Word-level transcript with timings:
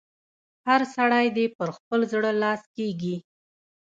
هر 0.67 0.81
سړی 0.95 1.25
دې 1.37 1.45
پر 1.57 1.69
خپل 1.77 1.99
زړه 2.13 2.31
لاس 2.41 2.61
کېږي. 2.77 3.15